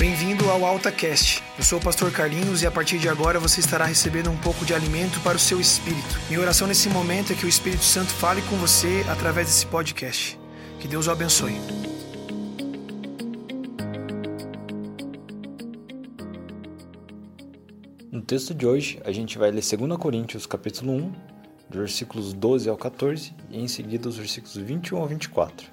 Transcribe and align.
Bem-vindo 0.00 0.48
ao 0.48 0.64
AltaCast. 0.64 1.42
Eu 1.58 1.62
sou 1.62 1.78
o 1.78 1.82
pastor 1.82 2.10
Carlinhos 2.10 2.62
e 2.62 2.66
a 2.66 2.70
partir 2.70 2.98
de 2.98 3.06
agora 3.06 3.38
você 3.38 3.60
estará 3.60 3.84
recebendo 3.84 4.30
um 4.30 4.36
pouco 4.38 4.64
de 4.64 4.72
alimento 4.72 5.20
para 5.20 5.36
o 5.36 5.38
seu 5.38 5.60
espírito. 5.60 6.18
Minha 6.26 6.40
oração 6.40 6.66
nesse 6.66 6.88
momento 6.88 7.34
é 7.34 7.36
que 7.36 7.44
o 7.44 7.48
Espírito 7.48 7.84
Santo 7.84 8.10
fale 8.10 8.40
com 8.48 8.56
você 8.56 9.04
através 9.10 9.48
desse 9.48 9.66
podcast. 9.66 10.40
Que 10.78 10.88
Deus 10.88 11.06
o 11.06 11.10
abençoe. 11.10 11.52
No 18.10 18.22
texto 18.22 18.54
de 18.54 18.66
hoje, 18.66 19.02
a 19.04 19.12
gente 19.12 19.36
vai 19.36 19.50
ler 19.50 19.60
2 19.60 19.98
Coríntios, 19.98 20.46
capítulo 20.46 20.94
1, 20.94 21.12
versículos 21.68 22.32
12 22.32 22.70
ao 22.70 22.76
14 22.78 23.34
e 23.50 23.60
em 23.60 23.68
seguida 23.68 24.08
os 24.08 24.16
versículos 24.16 24.56
21 24.56 24.96
ao 24.96 25.06
24. 25.06 25.70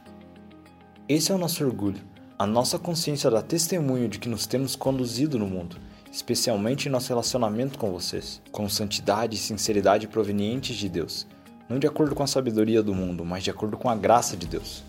Esse 1.07 1.32
é 1.32 1.36
o 1.36 1.38
nosso 1.38 1.64
orgulho 1.64 2.16
a 2.39 2.45
nossa 2.45 2.77
consciência 2.77 3.31
dá 3.31 3.41
testemunho 3.41 4.07
de 4.07 4.19
que 4.19 4.29
nos 4.29 4.45
temos 4.45 4.75
conduzido 4.75 5.39
no 5.39 5.47
mundo, 5.47 5.78
especialmente 6.11 6.87
em 6.87 6.91
nosso 6.91 7.09
relacionamento 7.09 7.79
com 7.79 7.91
vocês, 7.91 8.39
com 8.51 8.69
santidade 8.69 9.36
e 9.36 9.39
sinceridade 9.39 10.07
provenientes 10.07 10.75
de 10.75 10.87
Deus, 10.87 11.25
não 11.68 11.79
de 11.79 11.87
acordo 11.87 12.14
com 12.14 12.21
a 12.21 12.28
sabedoria 12.28 12.83
do 12.83 12.93
mundo, 12.93 13.25
mas 13.25 13.43
de 13.43 13.50
acordo 13.50 13.75
com 13.75 13.89
a 13.89 13.95
graça 13.95 14.37
de 14.37 14.45
Deus. 14.45 14.83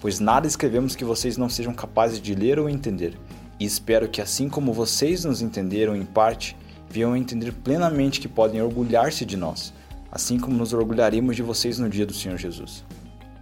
Pois 0.00 0.20
nada 0.20 0.46
escrevemos 0.46 0.94
que 0.94 1.04
vocês 1.04 1.36
não 1.36 1.48
sejam 1.48 1.74
capazes 1.74 2.20
de 2.20 2.36
ler 2.36 2.60
ou 2.60 2.68
entender, 2.68 3.18
e 3.58 3.64
espero 3.64 4.08
que, 4.08 4.22
assim 4.22 4.48
como 4.48 4.72
vocês 4.72 5.24
nos 5.24 5.42
entenderam 5.42 5.96
em 5.96 6.04
parte, 6.04 6.56
venham 6.88 7.14
a 7.14 7.18
entender 7.18 7.52
plenamente 7.52 8.20
que 8.20 8.28
podem 8.28 8.62
orgulhar-se 8.62 9.24
de 9.24 9.36
nós, 9.36 9.74
assim 10.08 10.38
como 10.38 10.56
nos 10.56 10.72
orgulharemos 10.72 11.34
de 11.34 11.42
vocês 11.42 11.80
no 11.80 11.90
dia 11.90 12.06
do 12.06 12.14
Senhor 12.14 12.38
Jesus. 12.38 12.84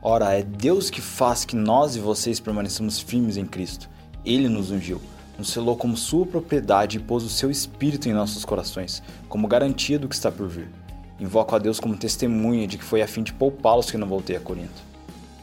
Ora, 0.03 0.33
é 0.33 0.43
Deus 0.43 0.89
que 0.89 1.03
faz 1.03 1.45
que 1.45 1.55
nós 1.55 1.95
e 1.95 2.01
vocês 2.01 2.41
permaneçamos 2.41 2.99
firmes 2.99 3.37
em 3.37 3.45
Cristo. 3.45 3.87
Ele 4.25 4.49
nos 4.49 4.71
ungiu, 4.71 4.99
nos 5.37 5.51
selou 5.51 5.77
como 5.77 5.95
sua 5.95 6.25
propriedade 6.25 6.97
e 6.97 7.01
pôs 7.01 7.23
o 7.23 7.29
seu 7.29 7.51
espírito 7.51 8.09
em 8.09 8.15
nossos 8.15 8.43
corações, 8.43 9.03
como 9.29 9.47
garantia 9.47 9.99
do 9.99 10.09
que 10.09 10.15
está 10.15 10.33
por 10.33 10.49
vir. 10.49 10.71
Invoco 11.19 11.55
a 11.55 11.59
Deus 11.59 11.79
como 11.79 11.99
testemunha 11.99 12.67
de 12.67 12.79
que 12.79 12.85
foi 12.85 13.03
a 13.03 13.07
fim 13.07 13.23
de 13.23 13.35
poupá-los 13.35 13.91
que 13.91 13.99
não 13.99 14.09
voltei 14.09 14.37
a 14.37 14.41
Corinto. 14.41 14.83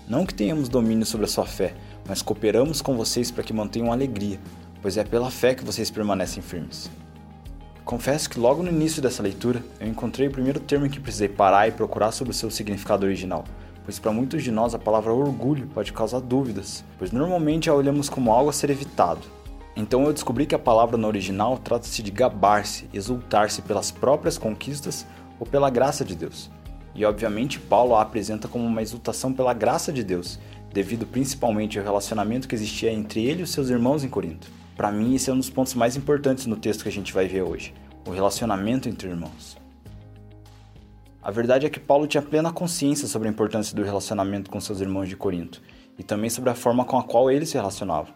Não 0.07 0.25
que 0.25 0.33
tenhamos 0.33 0.69
domínio 0.69 1.05
sobre 1.05 1.27
a 1.27 1.29
sua 1.29 1.45
fé, 1.45 1.75
mas 2.07 2.23
cooperamos 2.23 2.81
com 2.81 2.97
vocês 2.97 3.29
para 3.29 3.43
que 3.43 3.53
mantenham 3.53 3.91
alegria, 3.91 4.39
pois 4.81 4.97
é 4.97 5.03
pela 5.03 5.29
fé 5.29 5.53
que 5.53 5.63
vocês 5.63 5.91
permanecem 5.91 6.41
firmes. 6.41 6.89
Confesso 7.85 8.27
que 8.27 8.39
logo 8.39 8.63
no 8.63 8.71
início 8.71 9.03
dessa 9.03 9.21
leitura 9.21 9.63
eu 9.79 9.87
encontrei 9.87 10.27
o 10.27 10.31
primeiro 10.31 10.59
termo 10.59 10.87
em 10.87 10.89
que 10.89 10.99
precisei 10.99 11.29
parar 11.29 11.67
e 11.67 11.71
procurar 11.71 12.11
sobre 12.11 12.31
o 12.31 12.35
seu 12.35 12.49
significado 12.49 13.05
original, 13.05 13.45
pois 13.87 13.97
para 13.97 14.11
muitos 14.11 14.43
de 14.43 14.51
nós 14.51 14.75
a 14.75 14.79
palavra 14.79 15.13
orgulho 15.13 15.65
pode 15.67 15.93
causar 15.93 16.19
dúvidas, 16.19 16.83
pois 16.99 17.13
normalmente 17.13 17.69
a 17.69 17.73
olhamos 17.73 18.09
como 18.09 18.33
algo 18.33 18.49
a 18.49 18.53
ser 18.53 18.69
evitado. 18.69 19.21
Então 19.77 20.03
eu 20.03 20.11
descobri 20.11 20.45
que 20.45 20.53
a 20.53 20.59
palavra 20.59 20.97
no 20.97 21.07
original 21.07 21.57
trata-se 21.57 22.03
de 22.03 22.11
gabar-se, 22.11 22.89
exultar-se 22.93 23.61
pelas 23.61 23.89
próprias 23.89 24.37
conquistas 24.37 25.07
ou 25.39 25.47
pela 25.47 25.69
graça 25.69 26.03
de 26.03 26.15
Deus. 26.15 26.51
E 26.93 27.05
obviamente 27.05 27.61
Paulo 27.61 27.95
a 27.95 28.01
apresenta 28.01 28.49
como 28.49 28.65
uma 28.65 28.81
exultação 28.81 29.31
pela 29.31 29.53
graça 29.53 29.93
de 29.93 30.03
Deus, 30.03 30.37
devido 30.73 31.05
principalmente 31.05 31.79
ao 31.79 31.85
relacionamento 31.85 32.45
que 32.45 32.55
existia 32.55 32.91
entre 32.91 33.23
ele 33.23 33.39
e 33.39 33.43
os 33.43 33.51
seus 33.51 33.69
irmãos 33.69 34.03
em 34.03 34.09
Corinto. 34.09 34.49
Para 34.75 34.91
mim, 34.91 35.15
esse 35.15 35.29
é 35.29 35.33
um 35.33 35.37
dos 35.37 35.49
pontos 35.49 35.73
mais 35.73 35.95
importantes 35.95 36.45
no 36.45 36.57
texto 36.57 36.83
que 36.83 36.89
a 36.89 36.91
gente 36.91 37.13
vai 37.13 37.25
ver 37.25 37.43
hoje: 37.43 37.73
o 38.05 38.11
relacionamento 38.11 38.89
entre 38.89 39.07
irmãos. 39.07 39.57
A 41.21 41.31
verdade 41.31 41.65
é 41.65 41.69
que 41.69 41.79
Paulo 41.79 42.07
tinha 42.07 42.21
plena 42.21 42.51
consciência 42.51 43.07
sobre 43.07 43.27
a 43.27 43.31
importância 43.31 43.75
do 43.75 43.83
relacionamento 43.83 44.49
com 44.49 44.61
seus 44.61 44.79
irmãos 44.79 45.09
de 45.09 45.17
Corinto 45.17 45.61
e 45.97 46.03
também 46.03 46.29
sobre 46.29 46.49
a 46.49 46.55
forma 46.55 46.85
com 46.85 46.97
a 46.97 47.03
qual 47.03 47.29
eles 47.31 47.49
se 47.49 47.57
relacionavam. 47.57 48.13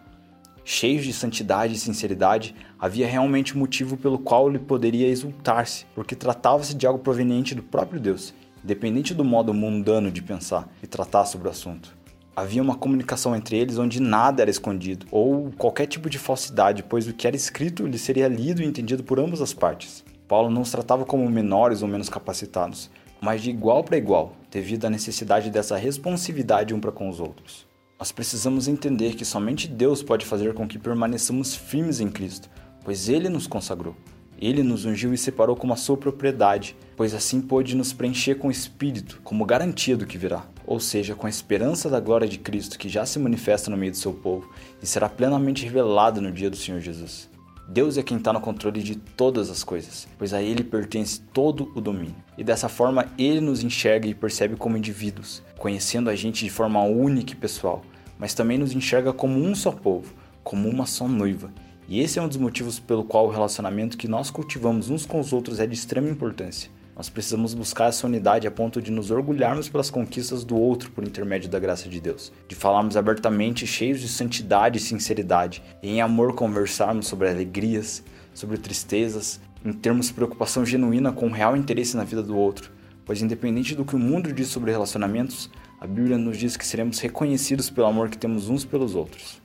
Cheios 0.64 1.04
de 1.04 1.12
santidade 1.12 1.74
e 1.74 1.78
sinceridade, 1.78 2.54
havia 2.78 3.06
realmente 3.06 3.58
motivo 3.58 3.96
pelo 3.96 4.18
qual 4.18 4.48
ele 4.48 4.60
poderia 4.60 5.08
exultar-se, 5.08 5.84
porque 5.92 6.14
tratava-se 6.14 6.74
de 6.74 6.86
algo 6.86 7.00
proveniente 7.00 7.54
do 7.54 7.62
próprio 7.64 8.00
Deus, 8.00 8.32
independente 8.62 9.12
do 9.12 9.24
modo 9.24 9.52
mundano 9.52 10.10
de 10.10 10.22
pensar 10.22 10.68
e 10.80 10.86
tratar 10.86 11.24
sobre 11.24 11.48
o 11.48 11.50
assunto. 11.50 11.92
Havia 12.34 12.62
uma 12.62 12.76
comunicação 12.76 13.34
entre 13.34 13.58
eles 13.58 13.76
onde 13.76 14.00
nada 14.00 14.40
era 14.40 14.50
escondido, 14.50 15.04
ou 15.10 15.50
qualquer 15.58 15.86
tipo 15.86 16.08
de 16.08 16.18
falsidade, 16.18 16.84
pois 16.84 17.08
o 17.08 17.12
que 17.12 17.26
era 17.26 17.36
escrito 17.36 17.84
lhe 17.84 17.98
seria 17.98 18.28
lido 18.28 18.62
e 18.62 18.64
entendido 18.64 19.02
por 19.02 19.18
ambas 19.18 19.42
as 19.42 19.52
partes. 19.52 20.04
Paulo 20.32 20.48
não 20.48 20.62
os 20.62 20.70
tratava 20.70 21.04
como 21.04 21.28
menores 21.28 21.82
ou 21.82 21.88
menos 21.88 22.08
capacitados, 22.08 22.88
mas 23.20 23.42
de 23.42 23.50
igual 23.50 23.84
para 23.84 23.98
igual, 23.98 24.34
devido 24.50 24.86
à 24.86 24.88
necessidade 24.88 25.50
dessa 25.50 25.76
responsividade 25.76 26.72
um 26.72 26.80
para 26.80 26.90
com 26.90 27.06
os 27.10 27.20
outros. 27.20 27.66
Nós 27.98 28.10
precisamos 28.10 28.66
entender 28.66 29.14
que 29.14 29.26
somente 29.26 29.68
Deus 29.68 30.02
pode 30.02 30.24
fazer 30.24 30.54
com 30.54 30.66
que 30.66 30.78
permaneçamos 30.78 31.54
firmes 31.54 32.00
em 32.00 32.08
Cristo, 32.08 32.48
pois 32.82 33.10
Ele 33.10 33.28
nos 33.28 33.46
consagrou. 33.46 33.94
Ele 34.40 34.62
nos 34.62 34.86
ungiu 34.86 35.12
e 35.12 35.18
separou 35.18 35.54
como 35.54 35.74
a 35.74 35.76
sua 35.76 35.98
propriedade, 35.98 36.74
pois 36.96 37.12
assim 37.12 37.42
pôde 37.42 37.76
nos 37.76 37.92
preencher 37.92 38.36
com 38.36 38.48
o 38.48 38.50
Espírito, 38.50 39.20
como 39.22 39.44
garantia 39.44 39.98
do 39.98 40.06
que 40.06 40.16
virá, 40.16 40.46
ou 40.66 40.80
seja, 40.80 41.14
com 41.14 41.26
a 41.26 41.30
esperança 41.30 41.90
da 41.90 42.00
glória 42.00 42.26
de 42.26 42.38
Cristo 42.38 42.78
que 42.78 42.88
já 42.88 43.04
se 43.04 43.18
manifesta 43.18 43.70
no 43.70 43.76
meio 43.76 43.92
do 43.92 43.98
seu 43.98 44.14
povo 44.14 44.50
e 44.82 44.86
será 44.86 45.10
plenamente 45.10 45.62
revelada 45.62 46.22
no 46.22 46.32
dia 46.32 46.48
do 46.48 46.56
Senhor 46.56 46.80
Jesus. 46.80 47.30
Deus 47.68 47.96
é 47.96 48.02
quem 48.02 48.16
está 48.16 48.32
no 48.32 48.40
controle 48.40 48.82
de 48.82 48.96
todas 48.96 49.48
as 49.48 49.62
coisas, 49.62 50.08
pois 50.18 50.34
a 50.34 50.42
Ele 50.42 50.64
pertence 50.64 51.20
todo 51.32 51.70
o 51.74 51.80
domínio. 51.80 52.16
E 52.36 52.42
dessa 52.42 52.68
forma, 52.68 53.06
Ele 53.16 53.40
nos 53.40 53.62
enxerga 53.62 54.06
e 54.06 54.14
percebe 54.14 54.56
como 54.56 54.76
indivíduos, 54.76 55.42
conhecendo 55.58 56.10
a 56.10 56.16
gente 56.16 56.44
de 56.44 56.50
forma 56.50 56.82
única 56.82 57.32
e 57.32 57.36
pessoal, 57.36 57.82
mas 58.18 58.34
também 58.34 58.58
nos 58.58 58.72
enxerga 58.74 59.12
como 59.12 59.38
um 59.38 59.54
só 59.54 59.70
povo, 59.70 60.12
como 60.42 60.68
uma 60.68 60.86
só 60.86 61.06
noiva. 61.06 61.52
E 61.88 62.00
esse 62.00 62.18
é 62.18 62.22
um 62.22 62.28
dos 62.28 62.36
motivos 62.36 62.78
pelo 62.78 63.04
qual 63.04 63.26
o 63.26 63.30
relacionamento 63.30 63.96
que 63.96 64.08
nós 64.08 64.30
cultivamos 64.30 64.90
uns 64.90 65.06
com 65.06 65.20
os 65.20 65.32
outros 65.32 65.60
é 65.60 65.66
de 65.66 65.74
extrema 65.74 66.08
importância. 66.08 66.70
Nós 66.94 67.08
precisamos 67.08 67.54
buscar 67.54 67.88
essa 67.88 68.06
unidade 68.06 68.46
a 68.46 68.50
ponto 68.50 68.80
de 68.80 68.90
nos 68.90 69.10
orgulharmos 69.10 69.68
pelas 69.68 69.90
conquistas 69.90 70.44
do 70.44 70.56
outro 70.56 70.90
por 70.90 71.02
intermédio 71.02 71.48
da 71.48 71.58
graça 71.58 71.88
de 71.88 72.00
Deus, 72.00 72.30
de 72.46 72.54
falarmos 72.54 72.96
abertamente, 72.96 73.66
cheios 73.66 74.00
de 74.00 74.08
santidade 74.08 74.76
e 74.76 74.80
sinceridade, 74.80 75.62
e 75.82 75.88
em 75.88 76.02
amor 76.02 76.34
conversarmos 76.34 77.06
sobre 77.06 77.30
alegrias, 77.30 78.04
sobre 78.34 78.58
tristezas, 78.58 79.40
em 79.64 79.72
termos 79.72 80.10
preocupação 80.10 80.66
genuína 80.66 81.12
com 81.12 81.30
real 81.30 81.56
interesse 81.56 81.96
na 81.96 82.04
vida 82.04 82.22
do 82.22 82.36
outro, 82.36 82.70
pois 83.06 83.22
independente 83.22 83.74
do 83.74 83.84
que 83.84 83.96
o 83.96 83.98
mundo 83.98 84.32
diz 84.32 84.48
sobre 84.48 84.70
relacionamentos, 84.70 85.50
a 85.80 85.86
Bíblia 85.86 86.18
nos 86.18 86.36
diz 86.36 86.56
que 86.56 86.66
seremos 86.66 87.00
reconhecidos 87.00 87.70
pelo 87.70 87.86
amor 87.86 88.10
que 88.10 88.18
temos 88.18 88.48
uns 88.50 88.64
pelos 88.64 88.94
outros. 88.94 89.40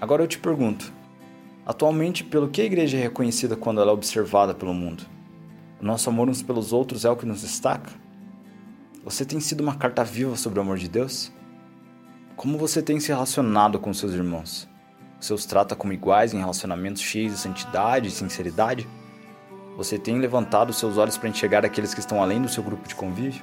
Agora 0.00 0.22
eu 0.22 0.28
te 0.28 0.38
pergunto: 0.38 0.92
atualmente, 1.66 2.24
pelo 2.24 2.48
que 2.48 2.62
a 2.62 2.64
igreja 2.64 2.96
é 2.96 3.02
reconhecida 3.02 3.54
quando 3.54 3.80
ela 3.80 3.90
é 3.90 3.94
observada 3.94 4.54
pelo 4.54 4.72
mundo? 4.72 5.04
O 5.80 5.84
nosso 5.84 6.08
amor 6.08 6.28
uns 6.28 6.42
pelos 6.42 6.72
outros 6.72 7.04
é 7.04 7.10
o 7.10 7.16
que 7.16 7.26
nos 7.26 7.42
destaca? 7.42 7.90
Você 9.04 9.24
tem 9.24 9.40
sido 9.40 9.60
uma 9.60 9.74
carta 9.74 10.04
viva 10.04 10.36
sobre 10.36 10.58
o 10.58 10.62
amor 10.62 10.78
de 10.78 10.88
Deus? 10.88 11.32
Como 12.36 12.56
você 12.56 12.82
tem 12.82 12.98
se 13.00 13.08
relacionado 13.08 13.78
com 13.78 13.92
seus 13.92 14.12
irmãos? 14.12 14.68
Você 15.20 15.34
os 15.34 15.44
trata 15.44 15.76
como 15.76 15.92
iguais 15.92 16.32
em 16.32 16.38
relacionamentos 16.38 17.02
cheios 17.02 17.32
de 17.32 17.38
santidade 17.38 18.08
e 18.08 18.10
sinceridade? 18.10 18.88
Você 19.76 19.98
tem 19.98 20.18
levantado 20.18 20.72
seus 20.72 20.96
olhos 20.98 21.18
para 21.18 21.28
enxergar 21.28 21.64
aqueles 21.64 21.94
que 21.94 22.00
estão 22.00 22.22
além 22.22 22.40
do 22.40 22.48
seu 22.48 22.62
grupo 22.62 22.88
de 22.88 22.94
convívio? 22.94 23.42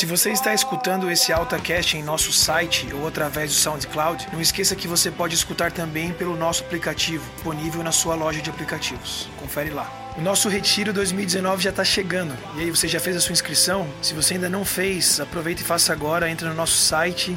Se 0.00 0.06
você 0.06 0.30
está 0.30 0.54
escutando 0.54 1.10
esse 1.10 1.30
AltaCast 1.30 1.94
em 1.98 2.02
nosso 2.02 2.32
site 2.32 2.88
ou 2.94 3.06
através 3.06 3.50
do 3.50 3.56
SoundCloud, 3.58 4.28
não 4.32 4.40
esqueça 4.40 4.74
que 4.74 4.88
você 4.88 5.10
pode 5.10 5.34
escutar 5.34 5.70
também 5.70 6.10
pelo 6.10 6.34
nosso 6.34 6.64
aplicativo, 6.64 7.30
disponível 7.34 7.82
na 7.82 7.92
sua 7.92 8.14
loja 8.14 8.40
de 8.40 8.48
aplicativos. 8.48 9.28
Confere 9.38 9.68
lá. 9.68 9.92
O 10.16 10.22
nosso 10.22 10.48
Retiro 10.48 10.90
2019 10.90 11.62
já 11.62 11.68
está 11.68 11.84
chegando. 11.84 12.34
E 12.56 12.60
aí, 12.60 12.70
você 12.70 12.88
já 12.88 12.98
fez 12.98 13.14
a 13.14 13.20
sua 13.20 13.34
inscrição? 13.34 13.86
Se 14.00 14.14
você 14.14 14.32
ainda 14.32 14.48
não 14.48 14.64
fez, 14.64 15.20
aproveita 15.20 15.60
e 15.60 15.64
faça 15.66 15.92
agora. 15.92 16.30
Entre 16.30 16.48
no 16.48 16.54
nosso 16.54 16.78
site 16.78 17.36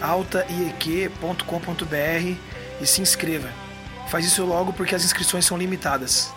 altaieq.com.br 0.00 1.44
e 2.80 2.86
se 2.86 3.02
inscreva. 3.02 3.50
Faz 4.08 4.24
isso 4.24 4.42
logo 4.46 4.72
porque 4.72 4.94
as 4.94 5.04
inscrições 5.04 5.44
são 5.44 5.58
limitadas. 5.58 6.32